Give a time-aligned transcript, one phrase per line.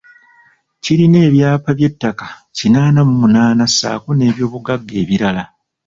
[0.83, 2.25] Kirina ebyapa by’ettaka
[2.57, 5.43] kinaana mu munaana ssaako n’ebyobugagga ebirala.